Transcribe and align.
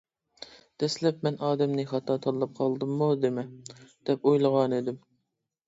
دەسلەپ 0.83 1.19
«مەن 1.27 1.37
ئادەمنى 1.49 1.85
خاتا 1.91 2.17
تاللاپ 2.25 2.57
قالدىممۇ 2.61 3.11
نېمە؟» 3.29 3.47
دەپ 4.11 4.29
ئويلىغانىدىم. 4.33 5.01